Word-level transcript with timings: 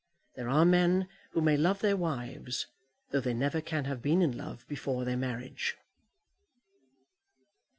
There 0.33 0.49
are 0.49 0.65
men 0.65 1.07
who 1.33 1.41
may 1.41 1.55
love 1.55 1.81
their 1.81 1.95
wives, 1.95 2.65
though 3.11 3.21
they 3.21 3.35
never 3.35 3.61
can 3.61 3.85
have 3.85 4.01
been 4.01 4.23
in 4.23 4.35
love 4.35 4.67
before 4.67 5.05
their 5.05 5.15
marriage. 5.15 5.77